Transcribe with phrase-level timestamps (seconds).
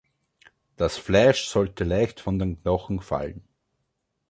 [0.77, 3.43] Das Fleisch sollte leicht von den Knochen fallen.